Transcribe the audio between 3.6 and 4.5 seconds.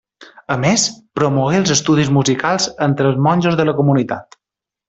de la comunitat.